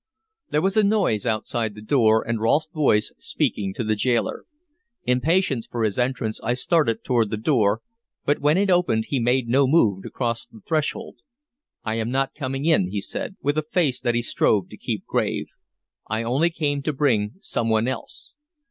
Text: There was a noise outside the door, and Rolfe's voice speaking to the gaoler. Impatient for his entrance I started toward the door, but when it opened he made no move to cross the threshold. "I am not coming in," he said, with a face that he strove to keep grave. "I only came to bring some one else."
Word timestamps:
There 0.49 0.63
was 0.63 0.75
a 0.75 0.81
noise 0.83 1.27
outside 1.27 1.75
the 1.75 1.81
door, 1.83 2.27
and 2.27 2.39
Rolfe's 2.41 2.67
voice 2.73 3.13
speaking 3.19 3.71
to 3.75 3.83
the 3.83 3.95
gaoler. 3.95 4.45
Impatient 5.03 5.67
for 5.69 5.83
his 5.83 5.99
entrance 5.99 6.41
I 6.41 6.55
started 6.55 7.03
toward 7.03 7.29
the 7.29 7.37
door, 7.37 7.83
but 8.25 8.39
when 8.39 8.57
it 8.57 8.71
opened 8.71 9.05
he 9.09 9.19
made 9.19 9.47
no 9.47 9.67
move 9.67 10.01
to 10.01 10.09
cross 10.09 10.47
the 10.47 10.61
threshold. 10.67 11.17
"I 11.83 11.99
am 11.99 12.09
not 12.09 12.33
coming 12.33 12.65
in," 12.65 12.89
he 12.89 12.99
said, 12.99 13.35
with 13.43 13.59
a 13.59 13.71
face 13.71 13.99
that 14.01 14.15
he 14.15 14.23
strove 14.23 14.69
to 14.69 14.75
keep 14.77 15.05
grave. 15.05 15.45
"I 16.09 16.23
only 16.23 16.49
came 16.49 16.81
to 16.81 16.93
bring 16.93 17.33
some 17.39 17.69
one 17.69 17.87
else." 17.87 18.33